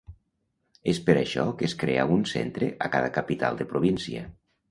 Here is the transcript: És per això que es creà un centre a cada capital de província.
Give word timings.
És 0.93 1.01
per 1.09 1.15
això 1.19 1.43
que 1.59 1.67
es 1.67 1.75
creà 1.83 2.07
un 2.17 2.25
centre 2.33 2.69
a 2.87 2.89
cada 2.97 3.13
capital 3.19 3.61
de 3.63 3.71
província. 3.77 4.27